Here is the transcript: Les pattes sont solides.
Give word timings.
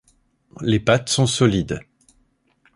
Les 0.61 0.79
pattes 0.79 1.09
sont 1.09 1.27
solides. 1.27 1.79